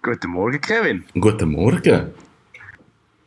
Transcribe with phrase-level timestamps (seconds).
[0.00, 1.04] Guten Morgen, Kevin.
[1.20, 2.14] Guten Morgen.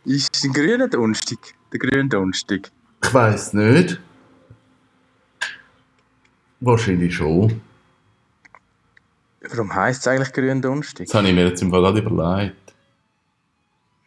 [0.05, 1.37] Ist es ein grüner Donnerstag?
[1.71, 2.71] Der grüne Donnerstag?
[3.03, 3.99] Ich weiss nicht.
[6.61, 7.59] Wahrscheinlich schon.
[9.41, 11.07] Warum heisst es eigentlich grüner Donnerstag?
[11.07, 12.73] Das habe ich mir jetzt im Fall gerade überlegt.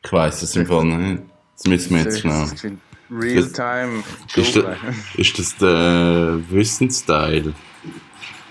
[0.03, 1.23] Ich weiss es im Fall nicht.
[1.57, 2.79] Das müssen wir jetzt schnell.
[3.11, 4.03] Realtime.
[4.35, 4.77] Ist, da,
[5.17, 7.53] ist das der Wissensteil?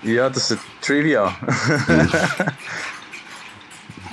[0.04, 1.34] Ja, das ist Trivia.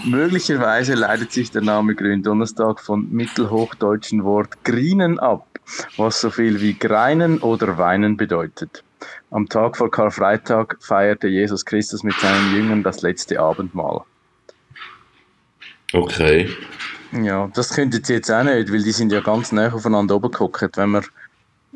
[0.05, 5.46] Möglicherweise leitet sich der Name Gründonnerstag von mittelhochdeutschen Wort Grinen ab,
[5.97, 8.83] was so viel wie greinen oder weinen bedeutet.
[9.29, 14.01] Am Tag vor Karfreitag feierte Jesus Christus mit seinen Jüngern das letzte Abendmahl.
[15.93, 16.49] Okay.
[17.11, 20.32] Ja, das könntet ihr jetzt auch nicht, weil die sind ja ganz nah aufeinander oben
[20.32, 21.05] geguckt, wenn man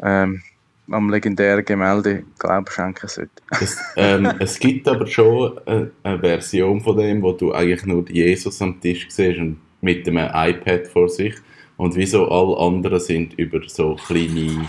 [0.01, 0.41] ähm,
[0.89, 3.31] am legendären Gemälde Glauben schenken sollte.
[3.59, 8.07] Es, ähm, es gibt aber schon eine, eine, Version von dem, wo du eigentlich nur
[8.09, 11.35] Jesus am Tisch siehst und mit einem iPad vor sich
[11.77, 14.68] und wieso alle anderen sind über so kleine,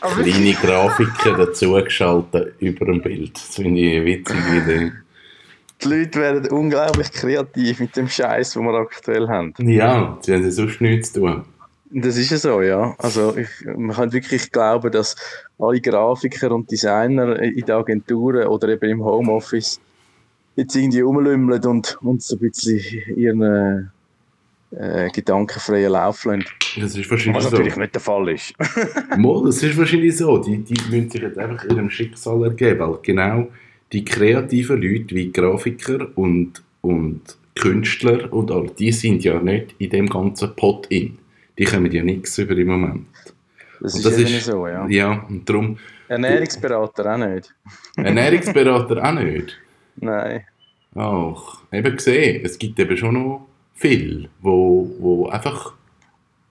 [0.00, 3.34] kleine Grafiken dazugeschaltet über dem Bild.
[3.36, 4.92] Das finde ich eine witzige Idee.
[5.82, 9.52] Die Leute werden unglaublich kreativ mit dem Scheiß, den wir aktuell haben.
[9.58, 11.44] Ja, sie haben sonst nichts zu tun.
[11.90, 12.94] Das ist ja so, ja.
[12.98, 15.16] Also ich, man kann wirklich glauben, dass
[15.58, 19.80] alle Grafiker und Designer in den Agenturen oder eben im Homeoffice
[20.56, 22.80] jetzt irgendwie rumlümmeln und, und so ein bisschen
[23.16, 23.92] ihren
[24.72, 26.44] äh, gedankenfreien Lauf lassen.
[26.80, 27.56] Das ist wahrscheinlich Was so.
[27.56, 28.54] natürlich nicht der Fall ist.
[29.16, 30.38] Mal, das ist wahrscheinlich so.
[30.38, 33.48] Die, die müssen sich jetzt einfach ihrem Schicksal ergeben, weil genau
[33.92, 37.20] die kreativen Leute wie Grafiker und, und
[37.54, 41.18] Künstler und all, die sind ja nicht in dem ganzen Pot in
[41.58, 43.06] die kommen ja nichts über im Moment.
[43.80, 44.86] Das und ist das ist so, ja.
[44.88, 45.78] Ja, und darum...
[46.08, 47.54] Ernährungsberater auch nicht.
[47.96, 49.58] Ernährungsberater auch nicht?
[49.96, 50.44] Nein.
[50.94, 55.74] Ach, eben gesehen, es gibt eben schon noch viele, wo, wo einfach,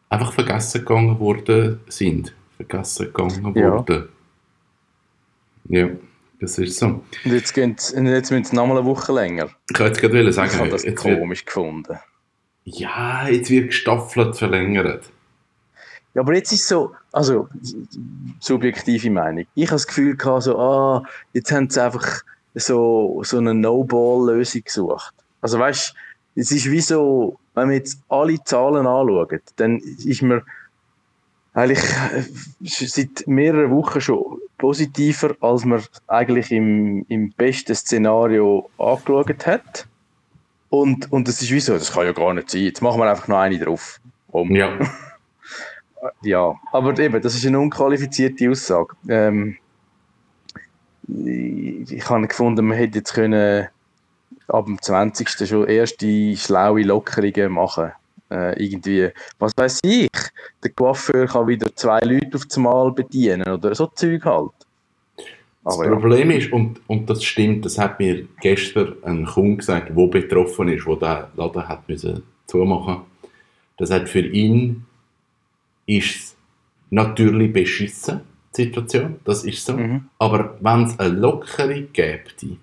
[0.10, 2.34] einfach vergessen gegangen worden sind.
[2.58, 4.10] Vergessen gegangen worden.
[5.70, 5.90] Ja.
[6.40, 6.88] Das ist so.
[6.88, 9.50] Und jetzt, jetzt müssen sie nochmal eine Woche länger.
[9.70, 11.98] Ich wollte jetzt gerade sagen, ich habe das jetzt komisch wird, gefunden.
[12.66, 15.06] Ja, jetzt wird gestaffelt verlängert.
[16.16, 17.48] Ja, aber jetzt ist so, also
[18.40, 19.46] subjektive Meinung.
[19.54, 22.22] Ich habe das Gefühl gehabt, so, ah, jetzt haben sie einfach
[22.56, 25.14] so, so eine No-Ball-Lösung gesucht.
[25.42, 25.94] Also weißt
[26.36, 30.42] du, es ist wie so, wenn wir jetzt alle Zahlen anschauen, dann ist man
[31.54, 31.80] eigentlich
[32.64, 39.88] seit mehreren Wochen schon positiver, als man eigentlich im, im besten Szenario angeschaut hat.
[40.70, 42.64] Und, und das ist wie so, das kann ja gar nicht sein.
[42.64, 44.00] Jetzt machen wir einfach noch eine drauf.
[44.32, 44.54] Um.
[44.56, 44.78] Ja.
[46.22, 48.96] ja, aber eben, das ist eine unqualifizierte Aussage.
[49.08, 49.58] Ähm,
[51.08, 53.68] ich, ich habe gefunden, man hätte jetzt können
[54.48, 55.48] ab dem 20.
[55.48, 57.92] schon erste schlaue Lockerungen machen.
[58.32, 60.10] Äh, irgendwie, was weiß ich,
[60.64, 64.52] der Coiffeur kann wieder zwei Leute auf einmal bedienen oder so Zeug halt.
[65.66, 66.38] Das Aber Problem ja.
[66.38, 70.86] ist, und, und das stimmt, das hat mir gestern ein Kunde gesagt, der betroffen ist,
[70.86, 72.98] der den Laden hat müssen zumachen
[73.76, 74.86] Das hat für ihn
[75.88, 76.38] ist
[76.92, 78.22] natürlich beschissen,
[78.56, 79.74] die Situation, das ist so.
[79.74, 80.06] Mhm.
[80.20, 82.58] Aber wenn es eine Lockerung gäbe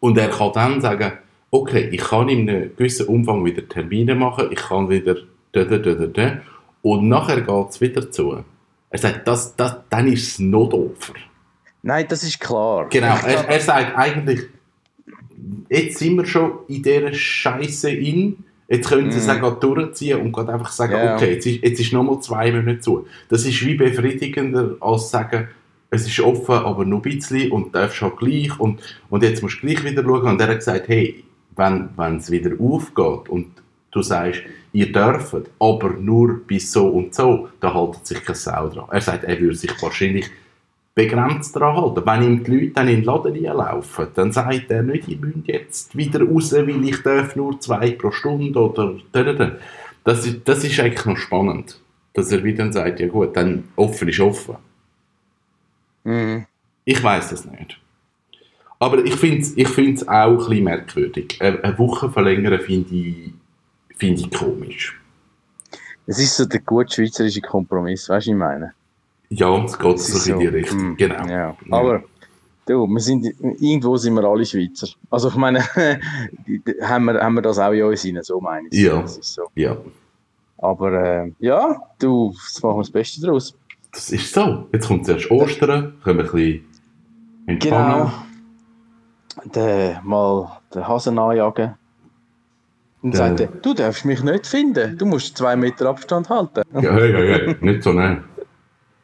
[0.00, 1.12] und er kann dann sagen,
[1.50, 5.16] okay, ich kann in einem gewissen Umfang wieder Termine machen, ich kann wieder
[5.52, 6.40] da, da, da, da,
[6.80, 8.42] und nachher geht es wieder zu.
[8.88, 11.12] Er sagt, das, das, dann ist es noch doofer.
[11.82, 12.88] Nein, das ist klar.
[12.90, 14.40] Genau, er, er sagt eigentlich,
[15.68, 18.44] jetzt sind wir schon in dieser Scheiße in.
[18.68, 19.44] Jetzt können sie es mm.
[19.44, 21.16] auch durchziehen und einfach sagen, yeah.
[21.16, 23.06] okay, jetzt ist, jetzt ist nochmal zwei Monate zu.
[23.28, 25.48] Das ist wie befriedigender, als sagen,
[25.90, 29.60] es ist offen, aber nur ein bisschen und darfst schon gleich und, und jetzt musst
[29.60, 30.28] du gleich wieder schauen.
[30.28, 31.24] Und er hat gesagt, hey,
[31.56, 33.48] wenn, wenn es wieder aufgeht und
[33.90, 34.42] du sagst,
[34.72, 38.86] ihr dürft, aber nur bis so und so, dann haltet sich kein Sau dran.
[38.90, 40.30] Er sagt, er würde sich wahrscheinlich
[40.94, 42.02] begrenzt daran halten.
[42.04, 45.46] Wenn ihm die Leute dann in den Laden reinlaufen, dann sagt er nicht, ich müsst
[45.46, 48.94] jetzt wieder raus, weil ich darf nur zwei pro Stunde oder
[50.04, 51.80] das ist, das ist eigentlich noch spannend,
[52.14, 54.56] dass er wieder sagt, ja gut, dann offen ist offen.
[56.04, 56.46] Mhm.
[56.84, 57.78] Ich weiß es nicht.
[58.78, 61.36] Aber ich finde es ich find's auch ein bisschen merkwürdig.
[61.40, 63.32] Eine Woche verlängern finde ich,
[63.96, 64.98] find ich komisch.
[66.06, 68.72] Es ist so der gute schweizerische Kompromiss, weißt du, was ich meine?
[69.30, 71.26] Ja, es geht so, in die Richtung, genau.
[71.26, 71.56] Ja.
[71.70, 72.02] Aber
[72.66, 73.24] du, wir sind,
[73.60, 74.88] irgendwo sind wir alle Schweizer.
[75.08, 75.60] Also ich meine,
[76.82, 78.80] haben, wir, haben wir das auch in uns rein, so meine ich.
[78.80, 79.42] Ja, so.
[79.54, 79.76] ja.
[80.58, 83.56] Aber äh, ja, du, jetzt machen wir das Beste daraus.
[83.92, 84.68] Das ist so.
[84.72, 86.64] Jetzt kommt zuerst Ostern, können wir ein bisschen
[87.46, 88.12] entspannen.
[89.44, 89.54] Genau.
[89.54, 91.74] Den, mal den Hasen anjagen.
[93.02, 93.18] Und ja.
[93.18, 96.62] sagt er, du darfst mich nicht finden, du musst zwei Meter Abstand halten.
[96.74, 98.24] Ja, ja, ja, nicht so nein.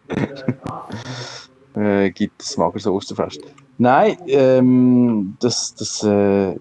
[1.74, 3.42] äh, gibt es Magers Osterfest.
[3.78, 6.52] Nein, ähm, das, das, äh,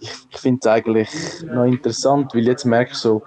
[0.00, 1.10] ich, ich finde es eigentlich
[1.44, 3.22] noch interessant, weil jetzt merke ich so,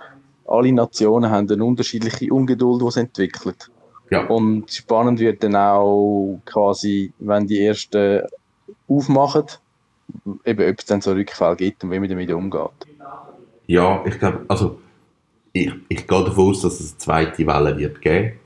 [0.48, 3.69] alle Nationen haben eine unterschiedliche Ungeduld, die sie entwickelt.
[4.10, 4.25] Ja.
[4.25, 8.24] Und spannend wird dann auch quasi, wenn die ersten
[8.88, 9.45] aufmachen,
[10.45, 12.69] eben, ob es dann so Rückfall gibt und wie man damit umgeht.
[13.68, 14.80] Ja, ich glaube, also
[15.54, 18.39] ich, ich gehe davon aus, dass es eine zweite Welle wird geben.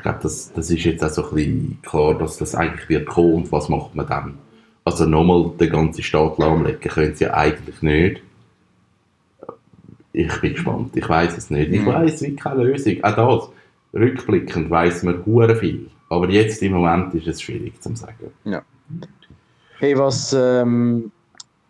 [0.00, 3.06] Ich glaube, das, das ist jetzt auch so ein bisschen klar, dass das eigentlich wird
[3.06, 4.38] kommen und was macht man dann?
[4.82, 8.22] Also nochmal den ganzen Staat lahmlegen können sie ja eigentlich nicht.
[10.14, 11.70] Ich bin gespannt, ich weiß es nicht.
[11.70, 11.86] Ich mhm.
[11.88, 13.04] weiß wie keine Lösung.
[13.04, 13.50] Auch
[13.92, 15.90] das, rückblickend weiß man hure viel.
[16.08, 18.32] Aber jetzt im Moment ist es schwierig zu sagen.
[18.44, 18.62] Ja.
[19.80, 21.12] Hey, was ähm,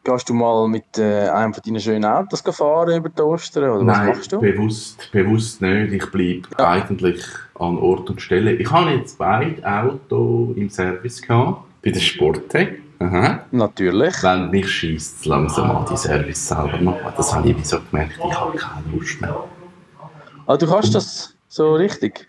[0.05, 3.70] gehst du mal mit äh, einem von deinen schönen Autos fahren über die Ostern?
[3.70, 4.41] Oder Nein, was machst du?
[4.41, 5.93] Bewusst, bewusst nicht.
[5.93, 6.70] Ich bleibe ja.
[6.70, 7.23] eigentlich
[7.58, 8.52] an Ort und Stelle.
[8.52, 12.81] Ich habe jetzt beide Autos im Service gehabt, bei der Sporttech.
[12.99, 13.47] Aha.
[13.50, 14.23] Natürlich.
[14.23, 17.12] Wenn mich schießt es langsam an, die Service selber machen.
[17.17, 19.44] Das habe ich wie so gemerkt, ich habe keine Lust mehr.
[20.47, 22.29] Ah, du kannst das so richtig?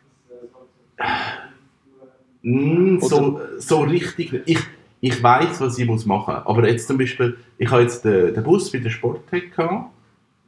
[2.44, 4.42] Mm, so, so richtig.
[4.46, 4.60] Ich,
[5.01, 6.45] ich weiß, was ich muss machen muss.
[6.45, 9.89] Aber jetzt zum Beispiel, ich habe jetzt den, den Bus bei der Sporttech gehabt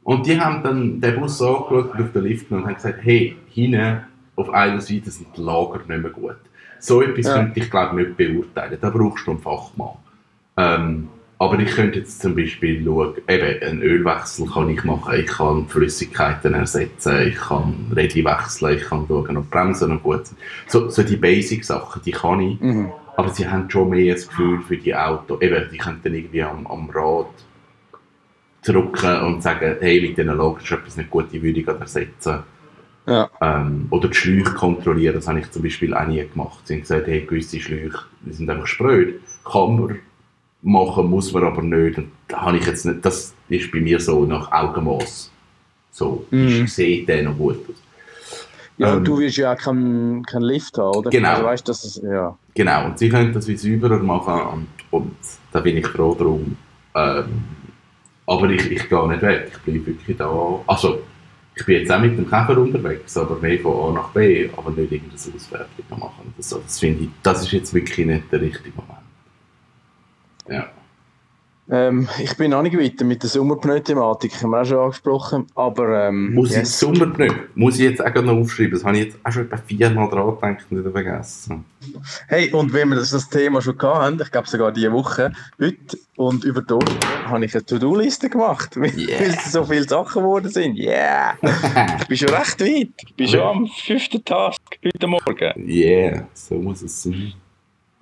[0.04, 4.04] und die haben dann den Bus angeschaut auf der Lift und haben gesagt, hey, hinten
[4.36, 6.36] auf einer Seite sind die Lager nicht mehr gut.
[6.78, 7.34] So etwas ja.
[7.34, 8.78] könnte ich glaube nicht beurteilen.
[8.80, 9.96] Da brauchst du einen Fachmann.
[10.56, 11.08] Ähm,
[11.38, 15.66] aber ich könnte jetzt zum Beispiel schauen, eben einen Ölwechsel kann ich machen, ich kann
[15.66, 20.38] Flüssigkeiten ersetzen, ich kann Räder wechseln, ich kann schauen, ob Bremsen noch gut sind.
[20.68, 22.60] So, so die Basic-Sachen, die kann ich.
[22.60, 22.92] Mhm.
[23.16, 25.40] Aber sie haben schon mehr das Gefühl für die Autos.
[25.40, 27.26] Eben, die können dann irgendwie am, am Rad
[28.64, 32.42] drücken und sagen, hey, mit diesen Lager ist etwas nicht gut, die würde ich ersetzen.
[33.06, 33.30] Ja.
[33.40, 36.60] Ähm, oder die Schläuche kontrollieren, das habe ich zum Beispiel auch nie gemacht.
[36.64, 39.20] Sie haben gesagt, hey, gewisse Schläuche die sind einfach spröd.
[39.44, 39.98] Kann man
[40.62, 41.98] machen, muss man aber nicht.
[41.98, 45.30] Und da habe ich jetzt nicht, das ist bei mir so nach Augenmaß.
[45.90, 46.64] So, mm.
[46.64, 47.76] ich sehe den noch gut aus.
[48.76, 51.10] Ja, ähm, du willst ja auch keinen kein Lift haben, oder?
[51.10, 51.28] Genau.
[51.30, 52.36] Also weißt, dass es, ja.
[52.54, 55.16] Genau, und sie können das wie sauberer machen und, und
[55.52, 56.56] da bin ich froh drum.
[56.94, 57.44] Ähm,
[58.26, 60.60] aber ich, ich gehe nicht weg, ich bleibe wirklich da.
[60.66, 61.02] Also,
[61.56, 64.70] ich bin jetzt auch mit dem Käfer unterwegs, aber mehr von A nach B, aber
[64.70, 66.34] nicht irgendeine Auswertung machen.
[66.36, 69.04] Das, das finde ich, das ist jetzt wirklich nicht der richtige Moment.
[70.48, 70.68] Ja.
[71.70, 76.08] Ähm, ich bin noch nicht weiter mit der Sommerpneu-Thematik, haben wir auch schon angesprochen, aber...
[76.08, 76.68] Ähm, muss yes.
[76.68, 79.56] ich Sommerpneu, muss ich jetzt auch noch aufschreiben, das habe ich jetzt auch schon etwa
[79.56, 81.64] viermal dran gedacht und wieder vergessen.
[82.28, 85.98] Hey, und wenn wir das, das Thema schon hatten, ich glaube sogar diese Woche, heute
[86.16, 86.84] und über die
[87.24, 89.32] habe ich eine To-Do-Liste gemacht, weil yeah.
[89.48, 90.76] so viele Sachen geworden sind.
[90.76, 91.34] Yeah!
[92.00, 95.66] ich bin schon recht weit, ich bin schon am fünften Task heute Morgen.
[95.66, 97.32] Yeah, so muss es sein.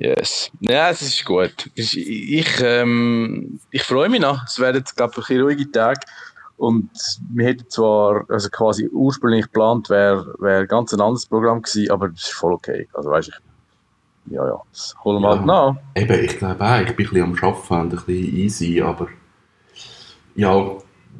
[0.03, 0.51] Yes.
[0.59, 1.71] Ja, es ist gut.
[1.77, 4.45] Ich, ich, ähm, ich freue mich noch.
[4.45, 6.01] Es werden, glaube ich, ein ruhige Tage.
[6.57, 6.91] Und
[7.33, 12.09] wir hätten zwar, also quasi ursprünglich geplant, wäre wär ganz ein anderes Programm gewesen, aber
[12.09, 12.89] das ist voll okay.
[12.95, 15.77] Also weißt du, ja, ja, das holen wir ja, halt nach.
[15.95, 19.09] Eben, ich glaube auch, ich bin ein bisschen am Arbeiten und ein bisschen easy, aber
[20.35, 20.77] ja,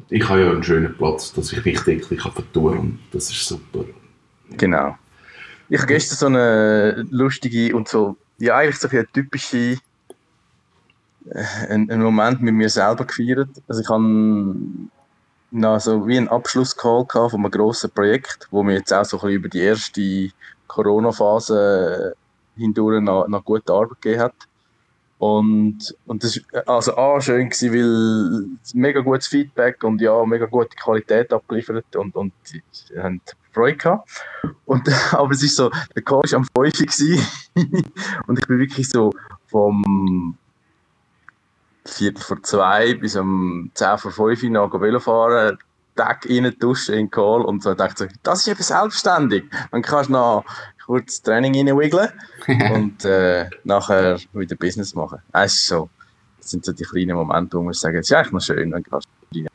[0.09, 3.45] ich habe ja einen schönen Platz, dass ich mich täglich vertun kann und das ist
[3.45, 3.85] super.
[4.57, 4.97] Genau.
[5.69, 9.77] Ich habe gestern so eine lustige und so ja, eigentlich so ein typische
[11.29, 13.49] äh, einen, Moment mit mir selber gefeiert.
[13.67, 14.03] Also ich habe
[15.51, 19.21] noch so wie einen Abschlusscall von einem grossen Projekt, wo mir jetzt auch so ein
[19.21, 20.29] bisschen über die erste
[20.67, 22.15] Corona-Phase
[22.55, 24.35] hindurch noch, noch gute Arbeit gegeben hat.
[25.23, 30.47] Und, und das war also A, schön gewesen, weil mega gutes Feedback und ja, mega
[30.47, 32.61] gute Qualität abgeliefert und, und sie
[32.97, 33.21] haben
[33.53, 34.09] Freude gehabt.
[34.65, 36.77] Und, aber es ist so, der Call war am 5
[38.27, 39.13] und ich bin wirklich so
[39.47, 40.37] vom
[41.85, 45.57] Viertel vor zwei bis um 10 vor 5 nach Velo fahren,
[45.95, 49.45] Tag rein duschen in den Call und so dachte ich, das ist eben selbstständig.
[49.71, 50.43] Dann kannst noch
[50.85, 52.09] kurz Training reinwiggeln
[52.73, 55.19] und äh, nachher wieder Business machen.
[55.33, 55.89] Ist so,
[56.39, 58.83] das sind so die kleinen Momente, wo man sagen, es ist eigentlich noch schön, dann
[58.83, 59.47] kannst du rein.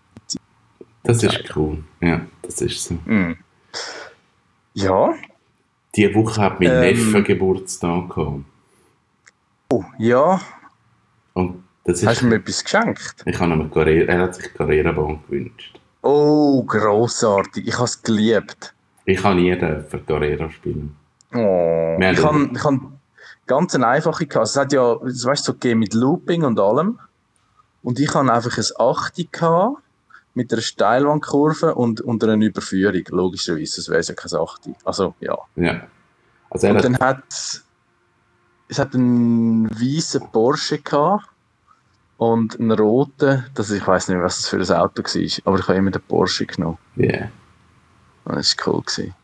[1.04, 2.94] Das ist cool, ja, das ist so.
[2.94, 3.36] Mm.
[4.74, 5.14] Ja.
[5.94, 8.44] Diese Woche hat mein ähm, Neffe Geburtstag gehabt.
[9.70, 10.40] Oh, ja.
[11.34, 13.22] Und das ist, Hast du mir etwas geschenkt?
[13.24, 15.80] Ich habe ihm Karriere, er hat sich Karrierebahn gewünscht.
[16.02, 17.66] Oh, grossartig.
[17.66, 18.74] Ich habe es geliebt.
[19.04, 20.94] Ich kann nie dürfen Carrera spielen.
[21.34, 22.98] Oh, ich ich kann
[23.46, 24.46] ganz eine einfache gehabt.
[24.46, 26.98] Es hat ja, weißt du, so mit Looping und allem.
[27.82, 29.78] Und ich habe einfach ein 8 gehabt
[30.34, 34.60] mit einer Steilwandkurve und, und einer Überführung, logischerweise, das wäre ja keine Sache.
[34.84, 35.36] Also, ja.
[35.56, 35.86] Ja.
[36.50, 37.24] Also und dann hat
[38.68, 41.26] es hat einen weißen Porsche gehabt
[42.18, 45.68] und einen roten, das, ich weiß nicht, was das für ein Auto war, aber ich
[45.68, 46.78] habe immer den Porsche genommen.
[46.96, 47.06] Ja.
[47.06, 47.30] Yeah.
[48.26, 48.82] Das war cool.
[48.82, 49.14] Gewesen.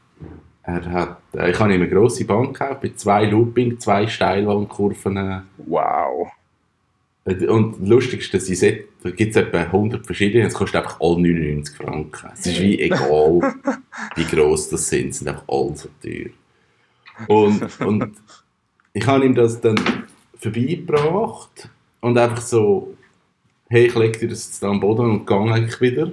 [0.67, 5.43] Er hat, äh, ich habe ihm eine grosse Bank gekauft, mit zwei Looping, zwei Steilwandkurven.
[5.59, 6.29] Wow.
[7.27, 11.21] Und lustig ist, dass ich da gibt es etwa 100 verschiedene, es kostet einfach alle
[11.21, 12.31] 99 Franken.
[12.35, 13.55] Es ist wie egal,
[14.17, 16.31] wie gross das sind, es sind einfach alle so teuer.
[17.29, 18.17] Und, und
[18.93, 19.77] ich habe ihm das dann
[20.39, 21.69] vorbeigebracht
[22.01, 22.95] und einfach so,
[23.69, 26.13] hey, ich lege dir das jetzt am Boden und gehe eigentlich wieder.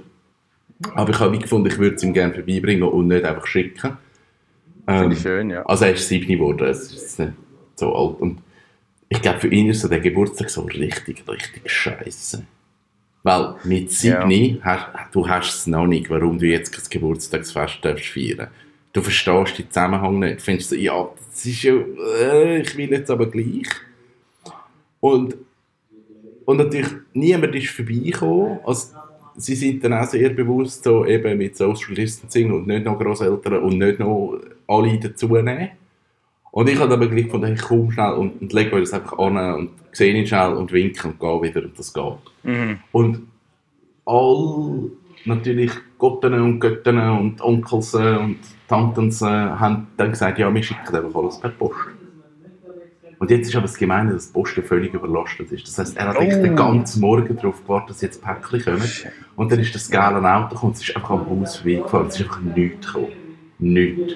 [0.94, 3.96] Aber ich habe wie gefunden, ich würde es ihm gerne vorbeibringen und nicht einfach schicken.
[4.86, 5.62] Ähm, Finde ich schön, ja.
[5.64, 7.32] Also er ist sieben geworden, es ist nicht
[7.76, 8.20] so alt.
[8.20, 8.42] Und
[9.08, 12.44] ich glaube, für ihn ist so der Geburtstag so richtig, richtig scheiße.
[13.22, 14.56] Weil mit sieben, ja.
[14.62, 18.48] hast, du hast es noch nicht, warum du jetzt das Geburtstagsfest darfst feiern
[18.92, 20.38] Du verstehst den Zusammenhang nicht.
[20.38, 21.74] Du findest so, ja, das ist ja,
[22.20, 23.68] äh, ich will jetzt aber gleich.
[25.00, 25.36] Und,
[26.44, 28.58] und natürlich, niemand ist vorbeigekommen.
[28.66, 28.88] Also,
[29.36, 33.62] sie sind dann auch sehr bewusst so eben mit Social Distancing und nicht noch Großeltern
[33.62, 35.70] und nicht noch alle dazu nehmen.
[36.50, 39.54] Und ich habe aber gleich gefunden, ich komme schnell und, und lege das einfach an
[39.54, 42.04] und sehe ihn schnell und winke und gehe wieder und das geht.
[42.42, 42.78] Mhm.
[42.92, 43.22] Und
[44.04, 44.90] all
[45.24, 51.14] natürlich Gotten und Götten und Onkels und Tanten haben dann gesagt, ja, wir schicken einfach
[51.14, 51.78] alles per Post.
[53.22, 55.64] Und jetzt ist aber das Gemeine, dass die Post völlig überlastet ist.
[55.68, 56.24] Das heisst, er hat oh.
[56.24, 58.90] den ganzen Morgen darauf gewartet, dass jetzt Päckchen kommen.
[59.36, 62.22] Und dann ist das geile Auto gekommen, es ist einfach am Haus vorbeigefahren, es ist
[62.22, 63.12] einfach nichts gekommen.
[63.60, 64.14] Nichts.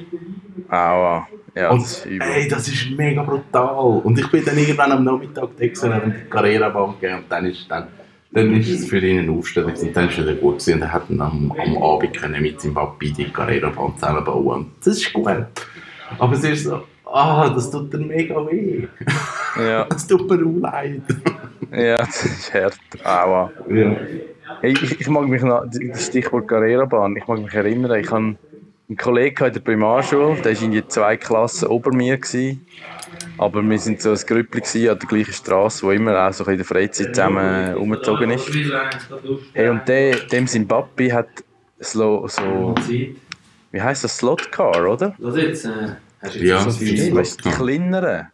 [0.68, 1.28] Aua.
[1.54, 4.00] Ja, und, das ey, das ist mega brutal.
[4.02, 7.70] Und ich bin dann irgendwann am Nachmittag da und die Carrera-Bahn gegeben und dann ist,
[7.70, 7.86] dann,
[8.32, 10.74] dann ist es für ihn eine Aufstellung und dann ist er gut gewesen.
[10.74, 14.96] und er hat dann am, am Abend können mit seinem Papi die Carrera-Bahn zusammenbauen das
[14.96, 15.46] ist gut.
[16.18, 18.86] Aber es ist so, ah, das tut dann mega weh.
[19.58, 19.84] Ja.
[19.88, 21.02] Das tut mir auch leid.
[21.72, 22.78] ja, das ist hart.
[23.04, 23.50] Aua.
[23.68, 23.96] Ja.
[24.62, 28.36] Ich, ich mag mich noch, das Stichwort Carrera-Bahn, ich mag mich erinnern, ich habe
[28.88, 32.16] einen Kollegen in der Primarschule, der war in zwei Klassen ober mir.
[32.16, 32.64] Gewesen.
[33.38, 36.56] Aber wir waren so ein Grüppli an der gleichen Straße, wo immer auch so in
[36.56, 38.50] der Freizeit zusammen umgezogen ist.
[39.52, 41.28] Hey, und der, dem sein Papi hat
[41.78, 42.74] so, so
[43.72, 45.14] wie heisst das, Slotcar, oder?
[45.18, 48.28] Das jetzt, äh, hast du ja, so die, weißt, die kleineren.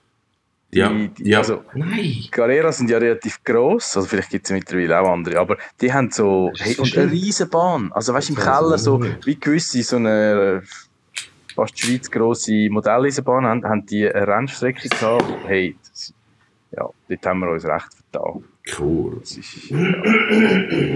[0.73, 1.39] Die, ja, ja.
[1.39, 2.25] Also, Nein.
[2.31, 6.11] Carrera sind ja relativ gross, also vielleicht gibt es mittlerweile auch andere, aber die haben
[6.11, 9.97] so, hey, und eine riesige Bahn, also weißt du, im Keller so, wie gewisse so
[9.97, 10.63] eine
[11.55, 16.15] fast Schweiz grosse Modelleisenbahn haben, haben die eine Rennstrecke gehabt, hey, das,
[16.71, 18.45] ja, dort haben wir uns recht vertan.
[18.79, 19.21] Cool.
[19.23, 19.79] Ist, ja.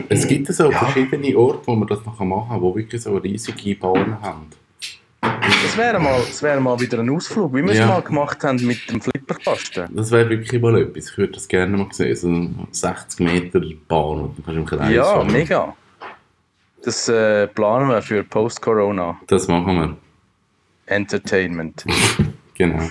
[0.09, 0.79] Es gibt so ja.
[0.79, 4.47] verschiedene Orte, wo man das noch machen kann, wo wirklich so riesige Bahnen haben.
[5.63, 8.91] Das wäre mal, wär mal wieder ein Ausflug, wie wir es mal gemacht haben mit
[8.91, 9.95] dem Flipperkasten.
[9.95, 11.11] Das wäre wirklich mal etwas.
[11.11, 12.17] Ich würde das gerne mal sehen.
[12.17, 14.35] So eine 60 Meter Bahn.
[14.91, 15.33] ja, fahren.
[15.33, 15.75] mega.
[16.83, 19.21] Das äh, planen wir für Post-Corona.
[19.27, 19.97] Das machen wir.
[20.87, 21.85] Entertainment.
[22.55, 22.79] genau.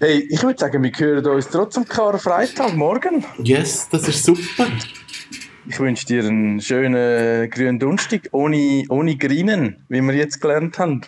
[0.00, 3.24] hey, ich würde sagen, wir hören uns trotzdem Freitag morgen.
[3.38, 4.66] Yes, das ist super.
[5.66, 11.00] Ich wünsche dir einen schönen grünen Dunstig ohne, ohne Grinen, wie wir jetzt gelernt haben.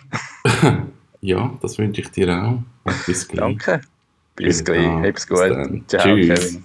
[1.21, 2.63] ja, das wünsche ich dir auch.
[3.05, 3.39] Bis gleich.
[3.39, 3.81] Danke.
[4.35, 4.85] Bis gleich.
[4.85, 5.37] Hab's gut.
[5.87, 6.27] Ciao, Tschüss.
[6.27, 6.63] Kevin.